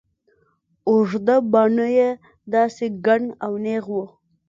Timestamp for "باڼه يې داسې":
1.51-2.85